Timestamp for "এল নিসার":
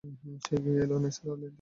0.83-1.27